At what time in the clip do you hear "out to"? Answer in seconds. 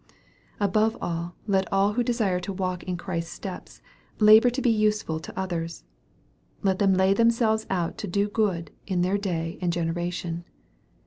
7.69-8.07